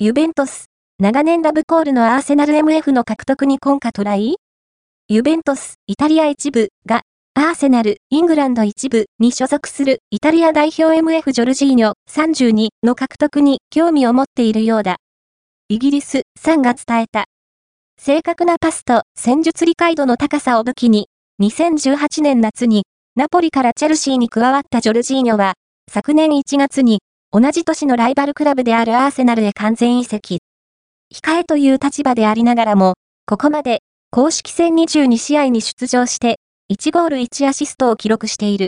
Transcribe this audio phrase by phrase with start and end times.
[0.00, 0.66] ユベントス、
[1.00, 4.36] 長年ラブコールのアーセナル MF の獲得に今夏トライ？
[5.08, 7.02] ユベントス、イタリア一部が、
[7.34, 9.98] アーセナル、イングランド一部に所属する。
[10.12, 11.94] イタリア代表 MF ジョルジーニョ。
[12.08, 14.98] 32の獲得に興味を持っているようだ。
[15.68, 17.24] イギリス、3が伝えた。
[18.00, 21.08] 正確なパスと戦術理解度の高さを武器に、
[21.42, 22.84] 2018年夏に、
[23.16, 25.54] ナポリからチェルシーに加わったジョルジーニョは、
[25.90, 27.00] 昨年1月に、
[27.30, 30.38] 同じ年のライバルクラブであるアーセナルへ完全移籍。
[31.14, 32.94] 控えという立場でありながらも、
[33.26, 33.80] ここまで、
[34.10, 36.38] 公式戦22試合に出場して、
[36.72, 38.66] 1ゴール1アシストを記録している。